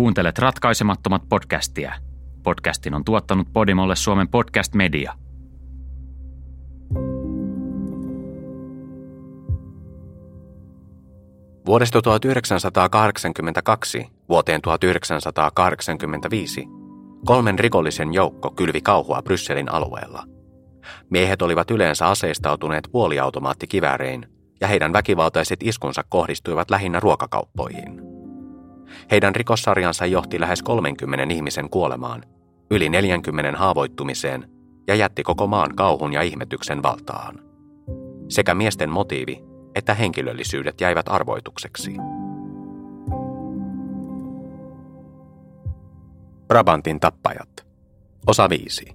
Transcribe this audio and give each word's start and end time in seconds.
Kuuntelet 0.00 0.38
ratkaisemattomat 0.38 1.22
podcastia. 1.28 1.94
Podcastin 2.42 2.94
on 2.94 3.04
tuottanut 3.04 3.48
Podimolle 3.52 3.96
Suomen 3.96 4.28
podcast 4.28 4.74
media. 4.74 5.14
Vuodesta 11.66 12.02
1982 12.02 14.06
vuoteen 14.28 14.62
1985 14.62 16.66
kolmen 17.24 17.58
rikollisen 17.58 18.14
joukko 18.14 18.50
kylvi 18.50 18.80
kauhua 18.80 19.22
Brysselin 19.22 19.72
alueella. 19.72 20.24
Miehet 21.10 21.42
olivat 21.42 21.70
yleensä 21.70 22.06
aseistautuneet 22.06 22.88
puoliautomaattikiväärein 22.92 24.26
ja 24.60 24.68
heidän 24.68 24.92
väkivaltaiset 24.92 25.62
iskunsa 25.62 26.04
kohdistuivat 26.08 26.70
lähinnä 26.70 27.00
ruokakauppoihin. 27.00 28.19
Heidän 29.10 29.34
rikossarjansa 29.34 30.06
johti 30.06 30.40
lähes 30.40 30.62
30 30.62 31.34
ihmisen 31.34 31.70
kuolemaan, 31.70 32.22
yli 32.70 32.88
40 32.88 33.58
haavoittumiseen 33.58 34.50
ja 34.86 34.94
jätti 34.94 35.22
koko 35.22 35.46
maan 35.46 35.76
kauhun 35.76 36.12
ja 36.12 36.22
ihmetyksen 36.22 36.82
valtaan. 36.82 37.38
Sekä 38.28 38.54
miesten 38.54 38.90
motiivi 38.90 39.50
että 39.74 39.94
henkilöllisyydet 39.94 40.80
jäivät 40.80 41.08
arvoitukseksi. 41.08 41.96
Brabantin 46.48 47.00
tappajat. 47.00 47.66
Osa 48.26 48.48
5. 48.48 48.94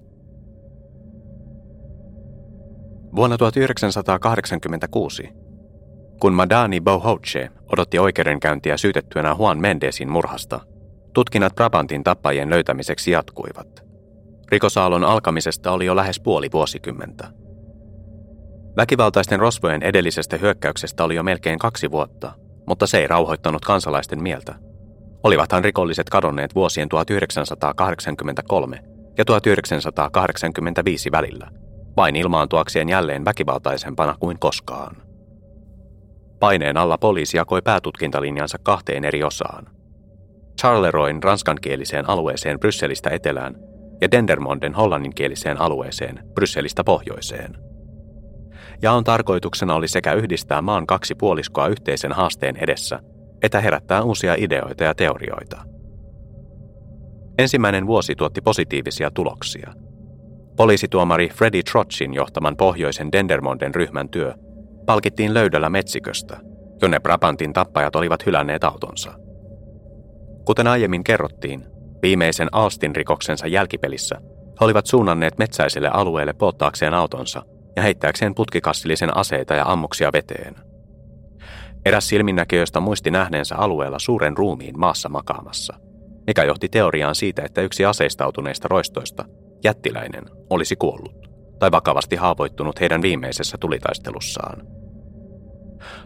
Vuonna 3.16 3.38
1986 3.38 5.45
kun 6.20 6.32
Madani 6.32 6.80
Bohoche 6.80 7.50
odotti 7.72 7.98
oikeudenkäyntiä 7.98 8.76
syytettyänä 8.76 9.36
Juan 9.38 9.58
Mendesin 9.58 10.10
murhasta, 10.10 10.60
tutkinnat 11.14 11.54
Brabantin 11.54 12.04
tappajien 12.04 12.50
löytämiseksi 12.50 13.10
jatkuivat. 13.10 13.84
Rikosaallon 14.48 15.04
alkamisesta 15.04 15.72
oli 15.72 15.86
jo 15.86 15.96
lähes 15.96 16.20
puoli 16.20 16.48
vuosikymmentä. 16.52 17.28
Väkivaltaisten 18.76 19.40
rosvojen 19.40 19.82
edellisestä 19.82 20.36
hyökkäyksestä 20.36 21.04
oli 21.04 21.14
jo 21.14 21.22
melkein 21.22 21.58
kaksi 21.58 21.90
vuotta, 21.90 22.32
mutta 22.66 22.86
se 22.86 22.98
ei 22.98 23.06
rauhoittanut 23.06 23.64
kansalaisten 23.64 24.22
mieltä. 24.22 24.54
Olivathan 25.22 25.64
rikolliset 25.64 26.10
kadonneet 26.10 26.54
vuosien 26.54 26.88
1983 26.88 28.78
ja 29.18 29.24
1985 29.24 31.12
välillä, 31.12 31.50
vain 31.96 32.16
ilmaantuakseen 32.16 32.88
jälleen 32.88 33.24
väkivaltaisempana 33.24 34.16
kuin 34.20 34.38
koskaan. 34.38 35.05
Paineen 36.40 36.76
alla 36.76 36.98
poliisi 36.98 37.36
jakoi 37.36 37.62
päätutkintalinjansa 37.62 38.58
kahteen 38.62 39.04
eri 39.04 39.22
osaan. 39.22 39.66
Charleroin 40.60 41.22
ranskankieliseen 41.22 42.08
alueeseen 42.10 42.60
Brysselistä 42.60 43.10
etelään 43.10 43.54
ja 44.00 44.10
Dendermonden 44.10 44.74
hollanninkieliseen 44.74 45.60
alueeseen 45.60 46.18
Brysselistä 46.34 46.84
pohjoiseen. 46.84 47.56
Jaon 48.82 49.04
tarkoituksena 49.04 49.74
oli 49.74 49.88
sekä 49.88 50.12
yhdistää 50.12 50.62
maan 50.62 50.86
kaksi 50.86 51.14
puoliskoa 51.14 51.68
yhteisen 51.68 52.12
haasteen 52.12 52.56
edessä, 52.56 52.98
että 53.42 53.60
herättää 53.60 54.02
uusia 54.02 54.34
ideoita 54.38 54.84
ja 54.84 54.94
teorioita. 54.94 55.62
Ensimmäinen 57.38 57.86
vuosi 57.86 58.14
tuotti 58.14 58.40
positiivisia 58.40 59.10
tuloksia. 59.10 59.72
Poliisituomari 60.56 61.28
Freddy 61.28 61.62
Trotchin 61.62 62.14
johtaman 62.14 62.56
pohjoisen 62.56 63.12
Dendermonden 63.12 63.74
ryhmän 63.74 64.08
työ 64.08 64.34
palkittiin 64.86 65.34
löydöllä 65.34 65.70
metsiköstä, 65.70 66.36
jonne 66.82 67.00
Brabantin 67.00 67.52
tappajat 67.52 67.96
olivat 67.96 68.26
hylänneet 68.26 68.64
autonsa. 68.64 69.12
Kuten 70.44 70.66
aiemmin 70.66 71.04
kerrottiin, 71.04 71.64
viimeisen 72.02 72.48
Alstin 72.52 72.96
rikoksensa 72.96 73.46
jälkipelissä 73.46 74.20
he 74.60 74.64
olivat 74.64 74.86
suunnanneet 74.86 75.38
metsäiselle 75.38 75.88
alueelle 75.88 76.32
polttaakseen 76.32 76.94
autonsa 76.94 77.42
ja 77.76 77.82
heittääkseen 77.82 78.34
putkikassillisen 78.34 79.16
aseita 79.16 79.54
ja 79.54 79.64
ammuksia 79.66 80.10
veteen. 80.12 80.54
Eräs 81.84 82.08
silminnäköistä 82.08 82.80
muisti 82.80 83.10
nähneensä 83.10 83.56
alueella 83.56 83.98
suuren 83.98 84.36
ruumiin 84.36 84.78
maassa 84.78 85.08
makaamassa, 85.08 85.74
mikä 86.26 86.44
johti 86.44 86.68
teoriaan 86.68 87.14
siitä, 87.14 87.42
että 87.42 87.60
yksi 87.60 87.84
aseistautuneista 87.84 88.68
roistoista, 88.68 89.24
jättiläinen, 89.64 90.24
olisi 90.50 90.76
kuollut 90.76 91.35
tai 91.58 91.70
vakavasti 91.70 92.16
haavoittunut 92.16 92.80
heidän 92.80 93.02
viimeisessä 93.02 93.56
tulitaistelussaan. 93.60 94.66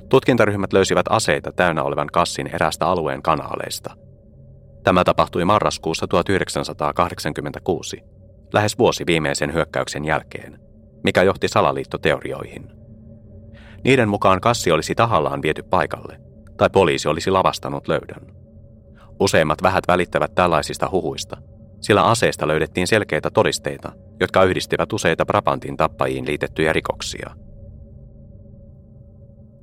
Tutkintaryhmät 0.09 0.73
löysivät 0.73 1.07
aseita 1.09 1.53
täynnä 1.53 1.83
olevan 1.83 2.09
kassin 2.13 2.47
erästä 2.55 2.87
alueen 2.87 3.23
kanaaleista. 3.23 3.97
Tämä 4.85 5.05
tapahtui 5.05 5.45
marraskuussa 5.45 6.07
1986, 6.07 8.03
lähes 8.53 8.79
vuosi 8.79 9.05
viimeisen 9.07 9.53
hyökkäyksen 9.53 10.05
jälkeen, 10.05 10.61
mikä 11.05 11.23
johti 11.23 11.49
salaliittoteorioihin. 11.49 12.71
Niiden 13.85 14.09
mukaan 14.09 14.41
kassi 14.41 14.73
olisi 14.73 14.95
tahallaan 14.95 15.43
viety 15.43 15.63
paikalle, 15.63 16.21
tai 16.57 16.71
poliisi 16.71 17.09
olisi 17.09 17.31
lavastanut 17.31 17.89
löydön. 17.89 18.35
Useimmat 19.21 19.63
vähät 19.63 19.85
välittävät 19.89 20.35
tällaisista 20.35 20.89
huhuista, 20.91 21.37
sillä 21.81 22.03
aseesta 22.03 22.49
löydettiin 22.49 22.87
selkeitä 22.87 23.31
todisteita, 23.31 23.93
jotka 24.21 24.45
yhdistivät 24.45 24.93
useita 24.93 25.27
Brabantin 25.27 25.77
tappajiin 25.77 26.27
liitettyjä 26.27 26.73
rikoksia– 26.73 27.31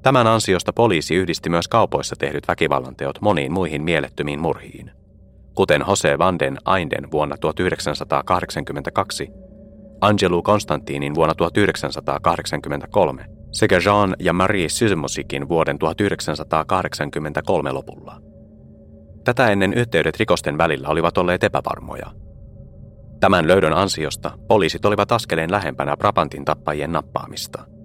Tämän 0.07 0.27
ansiosta 0.27 0.73
poliisi 0.73 1.15
yhdisti 1.15 1.49
myös 1.49 1.67
kaupoissa 1.67 2.15
tehdyt 2.19 2.47
väkivallanteot 2.47 3.21
moniin 3.21 3.51
muihin 3.51 3.83
mielettömiin 3.83 4.39
murhiin, 4.39 4.91
kuten 5.55 5.83
Jose 5.87 6.17
van 6.17 6.39
den 6.39 6.57
Ainden 6.65 7.11
vuonna 7.11 7.37
1982, 7.37 9.29
Angelu 10.01 10.43
Konstantinin 10.43 11.15
vuonna 11.15 11.35
1983 11.35 13.25
sekä 13.51 13.79
Jean 13.85 14.15
ja 14.19 14.33
Marie 14.33 14.69
Sysmosikin 14.69 15.49
vuoden 15.49 15.79
1983 15.79 17.71
lopulla. 17.71 18.26
Tätä 19.27 19.49
ennen 19.49 19.73
yhteydet 19.73 20.17
rikosten 20.17 20.57
välillä 20.57 20.87
olivat 20.87 21.17
olleet 21.17 21.43
epävarmoja. 21.43 22.11
Tämän 23.19 23.47
löydön 23.47 23.73
ansiosta 23.73 24.31
poliisit 24.47 24.85
olivat 24.85 25.11
askeleen 25.11 25.51
lähempänä 25.51 25.97
Brabantin 25.97 26.45
tappajien 26.45 26.91
nappaamista– 26.91 27.63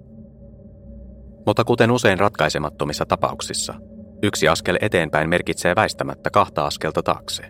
mutta 1.47 1.65
kuten 1.65 1.91
usein 1.91 2.19
ratkaisemattomissa 2.19 3.07
tapauksissa, 3.07 3.75
yksi 4.23 4.49
askel 4.49 4.79
eteenpäin 4.81 5.29
merkitsee 5.29 5.77
väistämättä 5.77 6.31
kahta 6.31 6.67
askelta 6.67 7.03
taakse. 7.03 7.43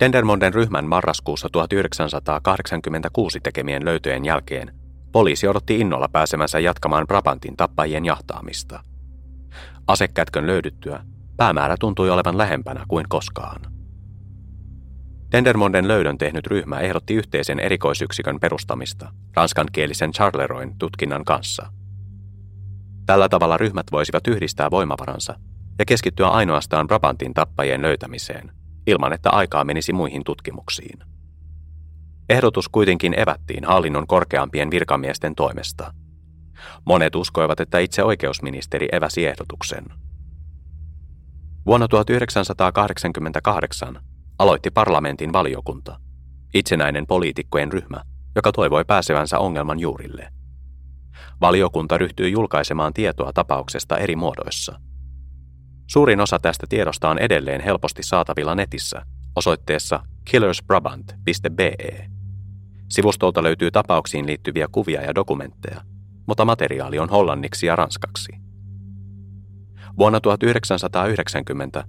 Dendermonden 0.00 0.54
ryhmän 0.54 0.88
marraskuussa 0.88 1.48
1986 1.52 3.40
tekemien 3.40 3.84
löytöjen 3.84 4.24
jälkeen 4.24 4.74
poliisi 5.12 5.48
odotti 5.48 5.80
innolla 5.80 6.08
pääsemänsä 6.08 6.58
jatkamaan 6.58 7.06
Brabantin 7.06 7.56
tappajien 7.56 8.04
jahtaamista. 8.04 8.93
Asekätkön 9.86 10.46
löydyttyä 10.46 11.04
päämäärä 11.36 11.76
tuntui 11.80 12.10
olevan 12.10 12.38
lähempänä 12.38 12.84
kuin 12.88 13.06
koskaan. 13.08 13.60
Dendermonden 15.32 15.88
löydön 15.88 16.18
tehnyt 16.18 16.46
ryhmä 16.46 16.80
ehdotti 16.80 17.14
yhteisen 17.14 17.60
erikoisyksikön 17.60 18.40
perustamista 18.40 19.12
ranskankielisen 19.36 20.12
Charleroin 20.12 20.78
tutkinnan 20.78 21.24
kanssa. 21.24 21.72
Tällä 23.06 23.28
tavalla 23.28 23.56
ryhmät 23.56 23.86
voisivat 23.92 24.26
yhdistää 24.26 24.70
voimavaransa 24.70 25.34
ja 25.78 25.84
keskittyä 25.84 26.28
ainoastaan 26.28 26.86
Brabantin 26.86 27.34
tappajien 27.34 27.82
löytämiseen, 27.82 28.52
ilman 28.86 29.12
että 29.12 29.30
aikaa 29.30 29.64
menisi 29.64 29.92
muihin 29.92 30.24
tutkimuksiin. 30.24 30.98
Ehdotus 32.28 32.68
kuitenkin 32.68 33.20
evättiin 33.20 33.64
hallinnon 33.64 34.06
korkeampien 34.06 34.70
virkamiesten 34.70 35.34
toimesta. 35.34 35.94
Monet 36.86 37.14
uskoivat, 37.14 37.60
että 37.60 37.78
itse 37.78 38.04
oikeusministeri 38.04 38.88
eväsi 38.92 39.26
ehdotuksen. 39.26 39.84
Vuonna 41.66 41.88
1988 41.88 44.00
aloitti 44.38 44.70
parlamentin 44.70 45.32
valiokunta, 45.32 46.00
itsenäinen 46.54 47.06
poliitikkojen 47.06 47.72
ryhmä, 47.72 48.02
joka 48.36 48.52
toivoi 48.52 48.84
pääsevänsä 48.84 49.38
ongelman 49.38 49.80
juurille. 49.80 50.28
Valiokunta 51.40 51.98
ryhtyi 51.98 52.32
julkaisemaan 52.32 52.92
tietoa 52.92 53.32
tapauksesta 53.32 53.98
eri 53.98 54.16
muodoissa. 54.16 54.80
Suurin 55.86 56.20
osa 56.20 56.38
tästä 56.38 56.66
tiedosta 56.68 57.08
on 57.08 57.18
edelleen 57.18 57.60
helposti 57.60 58.02
saatavilla 58.02 58.54
netissä 58.54 59.02
osoitteessa 59.36 60.00
killersbrabant.be. 60.24 61.74
Sivustolta 62.88 63.42
löytyy 63.42 63.70
tapauksiin 63.70 64.26
liittyviä 64.26 64.68
kuvia 64.72 65.02
ja 65.02 65.14
dokumentteja, 65.14 65.80
mutta 66.26 66.44
materiaali 66.44 66.98
on 66.98 67.08
hollanniksi 67.08 67.66
ja 67.66 67.76
ranskaksi. 67.76 68.32
Vuonna 69.98 70.20
1990 70.20 71.84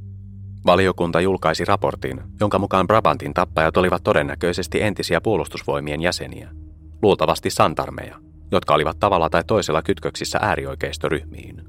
valiokunta 0.65 1.21
julkaisi 1.21 1.65
raportin, 1.65 2.21
jonka 2.39 2.59
mukaan 2.59 2.87
Brabantin 2.87 3.33
tappajat 3.33 3.77
olivat 3.77 4.03
todennäköisesti 4.03 4.81
entisiä 4.81 5.21
puolustusvoimien 5.21 6.01
jäseniä, 6.01 6.49
luultavasti 7.01 7.49
santarmeja, 7.49 8.19
jotka 8.51 8.73
olivat 8.73 8.99
tavalla 8.99 9.29
tai 9.29 9.43
toisella 9.43 9.81
kytköksissä 9.81 10.39
äärioikeistoryhmiin. 10.41 11.63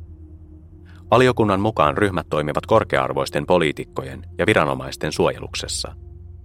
Valiokunnan 1.10 1.60
mukaan 1.60 1.98
ryhmät 1.98 2.26
toimivat 2.30 2.66
korkearvoisten 2.66 3.46
poliitikkojen 3.46 4.22
ja 4.38 4.46
viranomaisten 4.46 5.12
suojeluksessa, 5.12 5.94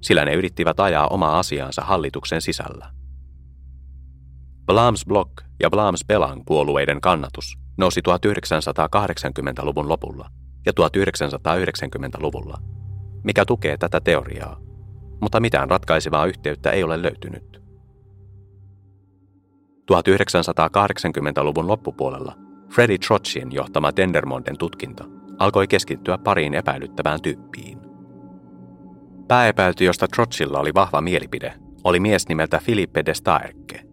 sillä 0.01 0.25
ne 0.25 0.33
yrittivät 0.33 0.79
ajaa 0.79 1.07
omaa 1.07 1.39
asiaansa 1.39 1.81
hallituksen 1.81 2.41
sisällä. 2.41 3.00
Blams 4.65 5.05
Block 5.05 5.31
ja 5.59 5.69
Blams 5.69 6.05
Belang 6.07 6.41
puolueiden 6.45 7.01
kannatus 7.01 7.57
nousi 7.77 8.01
1980-luvun 8.09 9.89
lopulla 9.89 10.29
ja 10.65 10.71
1990-luvulla, 10.79 12.57
mikä 13.23 13.45
tukee 13.45 13.77
tätä 13.77 14.01
teoriaa, 14.01 14.59
mutta 15.21 15.39
mitään 15.39 15.69
ratkaisevaa 15.69 16.25
yhteyttä 16.25 16.71
ei 16.71 16.83
ole 16.83 17.01
löytynyt. 17.01 17.61
1980-luvun 19.91 21.67
loppupuolella 21.67 22.35
Freddie 22.73 22.97
Trotchin 22.97 23.51
johtama 23.51 23.91
Dendermonden 23.95 24.57
tutkinta 24.57 25.03
alkoi 25.39 25.67
keskittyä 25.67 26.17
pariin 26.17 26.53
epäilyttävään 26.53 27.21
tyyppiin. 27.21 27.77
Pääepäilty, 29.27 29.83
josta 29.83 30.07
Trotchilla 30.07 30.59
oli 30.59 30.73
vahva 30.73 31.01
mielipide, 31.01 31.53
oli 31.83 31.99
mies 31.99 32.27
nimeltä 32.29 32.59
Philippe 32.65 33.03
de 33.05 33.13
Staerke. 33.13 33.90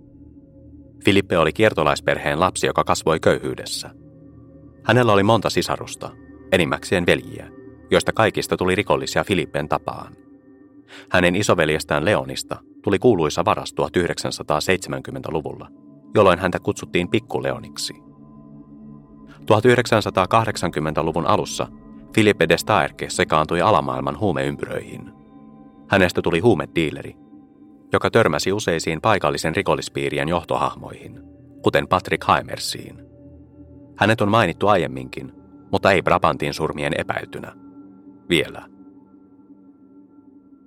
Filippe 1.05 1.39
oli 1.39 1.53
kiertolaisperheen 1.53 2.41
lapsi, 2.41 2.67
joka 2.67 2.85
kasvoi 2.85 3.21
köyhyydessä. 3.21 3.91
Hänellä 4.85 5.13
oli 5.13 5.23
monta 5.23 5.51
sisarusta, 5.51 6.11
enimmäkseen 6.53 7.07
veljiä, 7.07 7.49
joista 7.91 8.13
kaikista 8.13 8.57
tuli 8.57 8.75
rikollisia 8.75 9.25
Filippen 9.25 9.69
tapaan. 9.69 10.17
Hänen 11.11 11.37
isoveljestään 11.37 12.05
Leonista 12.05 12.57
tuli 12.83 12.99
kuuluisa 12.99 13.45
varas 13.45 13.75
1970-luvulla, 13.81 15.69
jolloin 16.15 16.39
häntä 16.39 16.59
kutsuttiin 16.59 17.09
Pikkuleoniksi. 17.09 17.95
1980-luvun 19.41 21.27
alussa 21.27 21.67
Philippe 22.13 22.49
de 22.49 22.59
Staerke 22.59 23.11
sekaantui 23.11 23.61
alamaailman 23.61 24.19
huumeympyröihin. 24.19 25.13
Hänestä 25.89 26.23
tuli 26.23 26.41
huumediileri, 26.41 27.17
joka 27.93 28.11
törmäsi 28.11 28.53
useisiin 28.53 29.01
paikallisen 29.01 29.57
rikollispiirien 29.57 30.29
johtohahmoihin, 30.29 31.21
kuten 31.63 31.89
Patrick 31.89 32.25
Haimersiin. 32.25 33.09
Hänet 33.97 34.21
on 34.21 34.29
mainittu 34.29 34.69
aiemminkin, 34.69 35.33
mutta 35.73 35.93
ei 35.93 36.03
Brabantin 36.03 36.55
surmien 36.55 36.93
epäiltynä. 36.99 37.53
Vielä. 38.29 38.63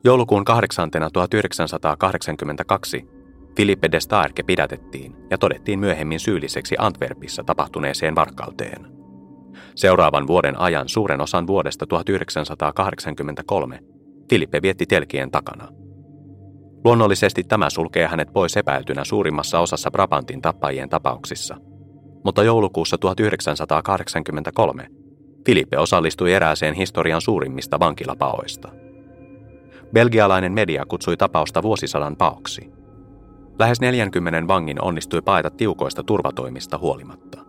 Joulukuun 0.03 0.45
8. 0.45 0.89
1982 1.13 3.07
Philippe 3.56 3.89
de 3.91 4.00
Starke 4.00 4.44
pidätettiin 4.44 5.15
ja 5.29 5.38
todettiin 5.38 5.79
myöhemmin 5.79 6.19
syylliseksi 6.19 6.75
Antwerpissa 6.79 7.44
tapahtuneeseen 7.44 8.15
varkauteen. 8.15 8.88
Seuraavan 9.75 10.27
vuoden 10.27 10.59
ajan 10.59 10.89
suuren 10.89 11.21
osan 11.21 11.47
vuodesta 11.47 11.88
1983 11.88 13.79
Filippe 14.29 14.62
vietti 14.62 14.85
telkien 14.85 15.31
takana. 15.31 15.81
Luonnollisesti 16.83 17.44
tämä 17.44 17.69
sulkee 17.69 18.07
hänet 18.07 18.33
pois 18.33 18.57
epäiltynä 18.57 19.04
suurimmassa 19.04 19.60
osassa 19.60 19.92
Brabantin 19.92 20.42
tappajien 20.42 20.89
tapauksissa. 20.89 21.56
Mutta 22.25 22.44
joulukuussa 22.44 22.98
1983 22.98 24.88
Filippe 25.45 25.78
osallistui 25.78 26.33
erääseen 26.33 26.74
historian 26.74 27.22
suurimmista 27.22 27.80
vankilapaoista. 27.80 28.69
Belgialainen 29.94 30.51
media 30.51 30.86
kutsui 30.86 31.18
tapausta 31.18 31.63
vuosisadan 31.63 32.16
paoksi– 32.16 32.72
Lähes 33.62 33.81
40 33.81 34.48
vangin 34.48 34.81
onnistui 34.81 35.22
paeta 35.22 35.50
tiukoista 35.50 36.04
turvatoimista 36.04 36.78
huolimatta. 36.78 37.39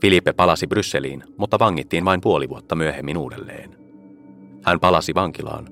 Filippe 0.00 0.32
palasi 0.32 0.66
Brysseliin, 0.66 1.22
mutta 1.38 1.58
vangittiin 1.58 2.04
vain 2.04 2.20
puoli 2.20 2.48
vuotta 2.48 2.74
myöhemmin 2.74 3.18
uudelleen. 3.18 3.76
Hän 4.64 4.80
palasi 4.80 5.14
vankilaan, 5.14 5.68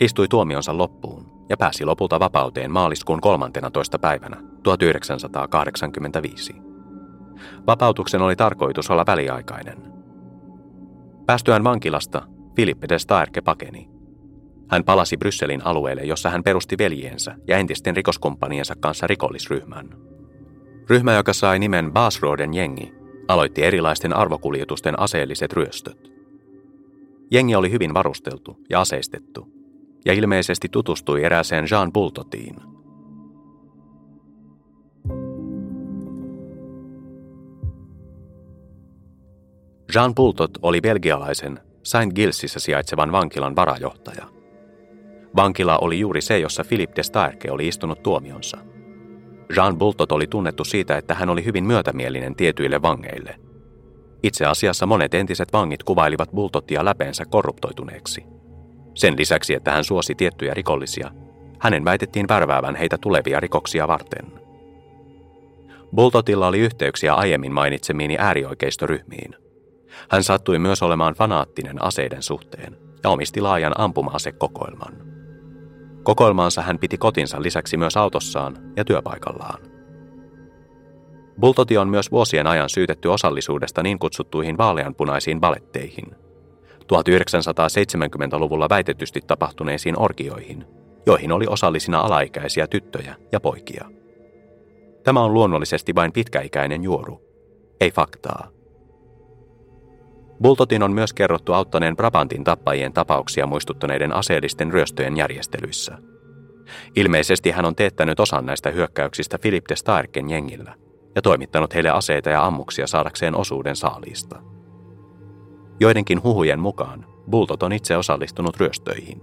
istui 0.00 0.28
tuomionsa 0.28 0.78
loppuun 0.78 1.41
ja 1.52 1.56
pääsi 1.56 1.84
lopulta 1.84 2.20
vapauteen 2.20 2.70
maaliskuun 2.70 3.20
13. 3.20 3.98
päivänä 3.98 4.36
1985. 4.62 6.54
Vapautuksen 7.66 8.22
oli 8.22 8.36
tarkoitus 8.36 8.90
olla 8.90 9.04
väliaikainen. 9.06 9.78
Päästyään 11.26 11.64
vankilasta, 11.64 12.22
Philippe 12.54 12.88
de 12.88 12.98
Staerke 12.98 13.40
pakeni. 13.40 13.88
Hän 14.70 14.84
palasi 14.84 15.16
Brysselin 15.16 15.66
alueelle, 15.66 16.02
jossa 16.02 16.30
hän 16.30 16.42
perusti 16.42 16.78
veljiensä 16.78 17.34
ja 17.48 17.58
entisten 17.58 17.96
rikoskumppaniensa 17.96 18.74
kanssa 18.80 19.06
rikollisryhmän. 19.06 19.88
Ryhmä, 20.90 21.12
joka 21.12 21.32
sai 21.32 21.58
nimen 21.58 21.92
Basroden 21.92 22.54
jengi, 22.54 22.92
aloitti 23.28 23.62
erilaisten 23.64 24.16
arvokuljetusten 24.16 25.00
aseelliset 25.00 25.52
ryöstöt. 25.52 26.12
Jengi 27.30 27.54
oli 27.54 27.70
hyvin 27.70 27.94
varusteltu 27.94 28.56
ja 28.70 28.80
aseistettu, 28.80 29.61
ja 30.04 30.12
ilmeisesti 30.12 30.68
tutustui 30.68 31.24
erääseen 31.24 31.66
Jean 31.70 31.92
Bultotiin. 31.92 32.56
Jean 39.94 40.14
Bultot 40.14 40.50
oli 40.62 40.80
belgialaisen 40.80 41.60
Saint 41.82 42.14
Gilsissä 42.14 42.60
sijaitsevan 42.60 43.12
vankilan 43.12 43.56
varajohtaja– 43.56 44.26
Vankila 45.36 45.78
oli 45.78 46.00
juuri 46.00 46.20
se, 46.20 46.38
jossa 46.38 46.64
Philippe 46.68 46.96
de 46.96 47.02
Starke 47.02 47.50
oli 47.50 47.68
istunut 47.68 48.02
tuomionsa. 48.02 48.58
Jean 49.56 49.78
Bultot 49.78 50.12
oli 50.12 50.26
tunnettu 50.26 50.64
siitä, 50.64 50.96
että 50.96 51.14
hän 51.14 51.30
oli 51.30 51.44
hyvin 51.44 51.64
myötämielinen 51.64 52.34
tietyille 52.34 52.82
vangeille. 52.82 53.36
Itse 54.22 54.46
asiassa 54.46 54.86
monet 54.86 55.14
entiset 55.14 55.52
vangit 55.52 55.82
kuvailivat 55.82 56.30
Bultotia 56.30 56.84
läpeensä 56.84 57.24
korruptoituneeksi. 57.24 58.24
Sen 58.94 59.14
lisäksi, 59.18 59.54
että 59.54 59.70
hän 59.70 59.84
suosi 59.84 60.14
tiettyjä 60.14 60.54
rikollisia, 60.54 61.10
hänen 61.58 61.84
väitettiin 61.84 62.28
värväävän 62.28 62.76
heitä 62.76 62.98
tulevia 62.98 63.40
rikoksia 63.40 63.88
varten. 63.88 64.42
Bultotilla 65.94 66.46
oli 66.46 66.58
yhteyksiä 66.58 67.14
aiemmin 67.14 67.52
mainitsemiini 67.52 68.16
äärioikeistoryhmiin. 68.18 69.34
Hän 70.10 70.22
sattui 70.22 70.58
myös 70.58 70.82
olemaan 70.82 71.14
fanaattinen 71.14 71.82
aseiden 71.82 72.22
suhteen 72.22 72.76
ja 73.04 73.10
omisti 73.10 73.40
laajan 73.40 73.80
ampuma-asekokoelman. 73.80 74.96
Kokoelmaansa 76.02 76.62
hän 76.62 76.78
piti 76.78 76.98
kotinsa 76.98 77.42
lisäksi 77.42 77.76
myös 77.76 77.96
autossaan 77.96 78.56
ja 78.76 78.84
työpaikallaan. 78.84 79.60
Bultoti 81.40 81.78
on 81.78 81.88
myös 81.88 82.10
vuosien 82.10 82.46
ajan 82.46 82.68
syytetty 82.68 83.08
osallisuudesta 83.08 83.82
niin 83.82 83.98
kutsuttuihin 83.98 84.58
vaaleanpunaisiin 84.58 85.40
baletteihin, 85.40 86.16
1970-luvulla 86.92 88.68
väitetysti 88.68 89.20
tapahtuneisiin 89.26 89.98
orgioihin, 89.98 90.64
joihin 91.06 91.32
oli 91.32 91.46
osallisina 91.48 92.00
alaikäisiä 92.00 92.66
tyttöjä 92.66 93.14
ja 93.32 93.40
poikia. 93.40 93.88
Tämä 95.04 95.20
on 95.20 95.34
luonnollisesti 95.34 95.94
vain 95.94 96.12
pitkäikäinen 96.12 96.82
juoru, 96.82 97.22
ei 97.80 97.90
faktaa. 97.90 98.48
Bultotin 100.42 100.82
on 100.82 100.92
myös 100.92 101.12
kerrottu 101.12 101.52
auttaneen 101.52 101.96
Brabantin 101.96 102.44
tappajien 102.44 102.92
tapauksia 102.92 103.46
muistuttaneiden 103.46 104.12
aseellisten 104.12 104.72
ryöstöjen 104.72 105.16
järjestelyissä. 105.16 105.98
Ilmeisesti 106.96 107.50
hän 107.50 107.64
on 107.64 107.76
teettänyt 107.76 108.20
osan 108.20 108.46
näistä 108.46 108.70
hyökkäyksistä 108.70 109.38
Philip 109.38 109.64
de 109.68 109.76
Starken 109.76 110.30
jengillä 110.30 110.74
ja 111.14 111.22
toimittanut 111.22 111.74
heille 111.74 111.90
aseita 111.90 112.30
ja 112.30 112.46
ammuksia 112.46 112.86
saadakseen 112.86 113.36
osuuden 113.36 113.76
saaliista. 113.76 114.42
Joidenkin 115.82 116.22
huhujen 116.22 116.60
mukaan 116.60 117.06
Bultot 117.30 117.62
on 117.62 117.72
itse 117.72 117.96
osallistunut 117.96 118.56
ryöstöihin. 118.56 119.20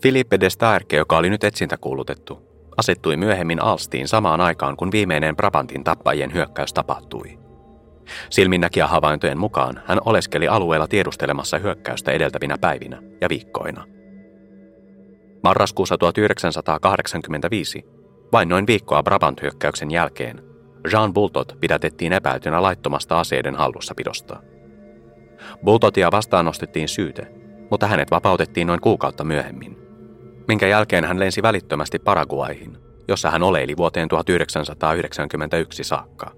Philippe 0.00 0.40
de 0.40 0.50
Starke, 0.50 0.96
joka 0.96 1.18
oli 1.18 1.30
nyt 1.30 1.44
etsintäkuulutettu, 1.44 2.38
asettui 2.76 3.16
myöhemmin 3.16 3.62
Alstiin 3.62 4.08
samaan 4.08 4.40
aikaan, 4.40 4.76
kun 4.76 4.92
viimeinen 4.92 5.36
Brabantin 5.36 5.84
tappajien 5.84 6.32
hyökkäys 6.34 6.72
tapahtui– 6.72 7.38
Silminnäkiä 8.30 8.86
havaintojen 8.86 9.38
mukaan 9.38 9.82
hän 9.86 9.98
oleskeli 10.04 10.48
alueella 10.48 10.88
tiedustelemassa 10.88 11.58
hyökkäystä 11.58 12.12
edeltävinä 12.12 12.58
päivinä 12.60 13.02
ja 13.20 13.28
viikkoina. 13.28 13.84
Marraskuussa 15.42 15.98
1985, 15.98 17.84
vain 18.32 18.48
noin 18.48 18.66
viikkoa 18.66 19.02
Brabant-hyökkäyksen 19.02 19.90
jälkeen, 19.90 20.42
Jean 20.92 21.12
Bultot 21.12 21.56
pidätettiin 21.60 22.12
epäiltynä 22.12 22.62
laittomasta 22.62 23.20
aseiden 23.20 23.54
hallussapidosta. 23.54 24.42
Bultotia 25.64 26.10
vastaan 26.10 26.44
nostettiin 26.44 26.88
syyte, 26.88 27.32
mutta 27.70 27.86
hänet 27.86 28.10
vapautettiin 28.10 28.66
noin 28.66 28.80
kuukautta 28.80 29.24
myöhemmin, 29.24 29.78
minkä 30.48 30.66
jälkeen 30.66 31.04
hän 31.04 31.20
lensi 31.20 31.42
välittömästi 31.42 31.98
Paraguaihin, 31.98 32.78
jossa 33.08 33.30
hän 33.30 33.42
oleili 33.42 33.76
vuoteen 33.76 34.08
1991 34.08 35.84
saakka. 35.84 36.32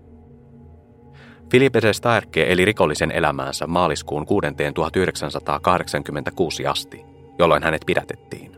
Filipe 1.50 1.82
de 1.82 1.92
Staerke 1.92 2.52
eli 2.52 2.64
rikollisen 2.64 3.10
elämäänsä 3.10 3.66
maaliskuun 3.66 4.26
6. 4.26 4.46
1986 4.74 6.66
asti, 6.66 7.04
jolloin 7.38 7.62
hänet 7.62 7.82
pidätettiin. 7.86 8.56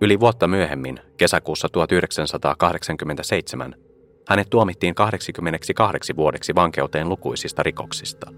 Yli 0.00 0.20
vuotta 0.20 0.48
myöhemmin, 0.48 1.00
kesäkuussa 1.16 1.68
1987, 1.68 3.74
hänet 4.28 4.50
tuomittiin 4.50 4.94
82 4.94 6.16
vuodeksi 6.16 6.54
vankeuteen 6.54 7.08
lukuisista 7.08 7.62
rikoksista. 7.62 8.32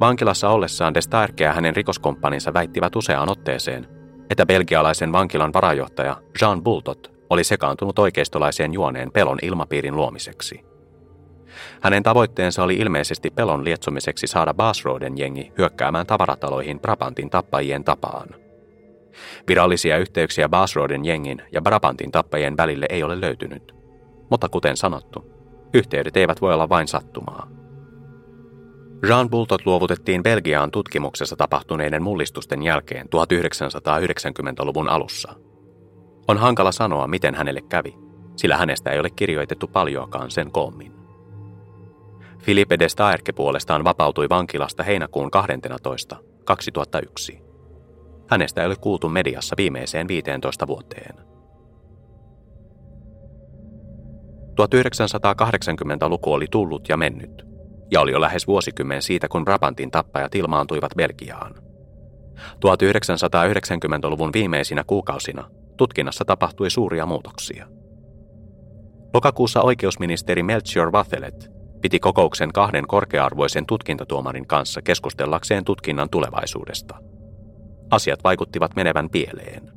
Vankilassa 0.00 0.48
ollessaan 0.48 0.94
Destarke 0.94 1.44
ja 1.44 1.52
hänen 1.52 1.76
rikoskomppaninsa 1.76 2.54
väittivät 2.54 2.96
useaan 2.96 3.30
otteeseen, 3.30 3.88
että 4.30 4.46
belgialaisen 4.46 5.12
vankilan 5.12 5.52
varajohtaja 5.52 6.16
Jean 6.40 6.62
Bultot 6.62 7.12
oli 7.30 7.44
sekaantunut 7.44 7.98
oikeistolaiseen 7.98 8.72
juoneen 8.72 9.12
pelon 9.12 9.38
ilmapiirin 9.42 9.96
luomiseksi. 9.96 10.64
Hänen 11.80 12.02
tavoitteensa 12.02 12.62
oli 12.62 12.74
ilmeisesti 12.74 13.30
pelon 13.30 13.64
lietsomiseksi 13.64 14.26
saada 14.26 14.54
Basroden 14.54 15.18
jengi 15.18 15.52
hyökkäämään 15.58 16.06
tavarataloihin 16.06 16.80
Brabantin 16.80 17.30
tappajien 17.30 17.84
tapaan. 17.84 18.28
Virallisia 19.48 19.98
yhteyksiä 19.98 20.48
Basroden 20.48 21.04
jengin 21.04 21.42
ja 21.52 21.62
Brabantin 21.62 22.12
tappajien 22.12 22.56
välille 22.56 22.86
ei 22.90 23.02
ole 23.02 23.20
löytynyt. 23.20 23.74
Mutta 24.30 24.48
kuten 24.48 24.76
sanottu, 24.76 25.26
yhteydet 25.74 26.16
eivät 26.16 26.40
voi 26.40 26.54
olla 26.54 26.68
vain 26.68 26.88
sattumaa. 26.88 27.61
Jean 29.08 29.30
Bultot 29.30 29.66
luovutettiin 29.66 30.22
Belgiaan 30.22 30.70
tutkimuksessa 30.70 31.36
tapahtuneiden 31.36 32.02
mullistusten 32.02 32.62
jälkeen 32.62 33.06
1990-luvun 33.06 34.88
alussa. 34.88 35.34
On 36.28 36.38
hankala 36.38 36.72
sanoa, 36.72 37.06
miten 37.06 37.34
hänelle 37.34 37.60
kävi, 37.60 37.94
sillä 38.36 38.56
hänestä 38.56 38.90
ei 38.90 39.00
ole 39.00 39.10
kirjoitettu 39.10 39.66
paljoakaan 39.66 40.30
sen 40.30 40.52
koommin. 40.52 40.92
Philippe 42.44 42.78
de 42.78 42.88
Staerke 42.88 43.32
puolestaan 43.32 43.84
vapautui 43.84 44.28
vankilasta 44.28 44.82
heinäkuun 44.82 45.30
12. 45.30 46.16
2001. 46.44 47.40
Hänestä 48.28 48.60
ei 48.60 48.66
ole 48.66 48.76
kuultu 48.76 49.08
mediassa 49.08 49.54
viimeiseen 49.58 50.08
15 50.08 50.66
vuoteen. 50.66 51.14
1980-luku 54.60 56.32
oli 56.32 56.46
tullut 56.50 56.88
ja 56.88 56.96
mennyt, 56.96 57.51
ja 57.92 58.00
oli 58.00 58.12
jo 58.12 58.20
lähes 58.20 58.46
vuosikymmen 58.46 59.02
siitä, 59.02 59.28
kun 59.28 59.44
Brabantin 59.44 59.90
tappajat 59.90 60.34
ilmaantuivat 60.34 60.92
Belgiaan. 60.96 61.54
1990-luvun 62.36 64.30
viimeisinä 64.32 64.84
kuukausina 64.86 65.50
tutkinnassa 65.76 66.24
tapahtui 66.24 66.70
suuria 66.70 67.06
muutoksia. 67.06 67.66
Lokakuussa 69.14 69.62
oikeusministeri 69.62 70.42
Melchior 70.42 70.92
Vathelet 70.92 71.50
piti 71.80 71.98
kokouksen 71.98 72.52
kahden 72.52 72.86
korkearvoisen 72.86 73.66
tutkintatuomarin 73.66 74.46
kanssa 74.46 74.82
keskustellakseen 74.82 75.64
tutkinnan 75.64 76.10
tulevaisuudesta. 76.10 76.98
Asiat 77.90 78.24
vaikuttivat 78.24 78.76
menevän 78.76 79.10
pieleen. 79.10 79.72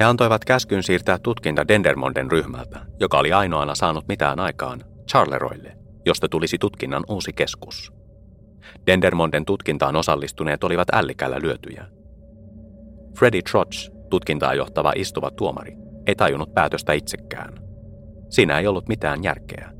He 0.00 0.04
antoivat 0.04 0.44
käskyn 0.44 0.82
siirtää 0.82 1.18
tutkinta 1.18 1.68
Dendermonden 1.68 2.30
ryhmältä, 2.30 2.80
joka 3.00 3.18
oli 3.18 3.32
ainoana 3.32 3.74
saanut 3.74 4.08
mitään 4.08 4.40
aikaan, 4.40 4.84
Charleroille, 5.10 5.76
josta 6.06 6.28
tulisi 6.28 6.58
tutkinnan 6.58 7.04
uusi 7.08 7.32
keskus. 7.32 7.92
Dendermonden 8.86 9.44
tutkintaan 9.44 9.96
osallistuneet 9.96 10.64
olivat 10.64 10.88
ällikällä 10.92 11.38
lyötyjä. 11.42 11.86
Freddie 13.18 13.42
Trotch, 13.42 13.90
tutkintaa 14.10 14.54
johtava 14.54 14.92
istuva 14.96 15.30
tuomari, 15.30 15.76
ei 16.06 16.14
tajunnut 16.14 16.54
päätöstä 16.54 16.92
itsekään. 16.92 17.54
Siinä 18.28 18.58
ei 18.58 18.66
ollut 18.66 18.88
mitään 18.88 19.22
järkeä. 19.22 19.72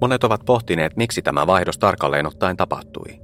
Monet 0.00 0.24
ovat 0.24 0.40
pohtineet, 0.46 0.96
miksi 0.96 1.22
tämä 1.22 1.46
vaihdos 1.46 1.78
tarkalleen 1.78 2.26
ottaen 2.26 2.56
tapahtui. 2.56 3.20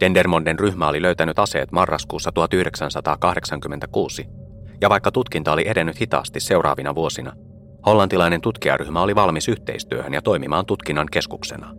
Dendermonden 0.00 0.58
ryhmä 0.58 0.88
oli 0.88 1.02
löytänyt 1.02 1.38
aseet 1.38 1.72
marraskuussa 1.72 2.32
1986, 2.32 4.26
ja 4.80 4.90
vaikka 4.90 5.12
tutkinta 5.12 5.52
oli 5.52 5.68
edennyt 5.68 6.00
hitaasti 6.00 6.40
seuraavina 6.40 6.94
vuosina, 6.94 7.32
hollantilainen 7.86 8.40
tutkijaryhmä 8.40 9.02
oli 9.02 9.14
valmis 9.14 9.48
yhteistyöhön 9.48 10.14
ja 10.14 10.22
toimimaan 10.22 10.66
tutkinnan 10.66 11.06
keskuksena. 11.12 11.74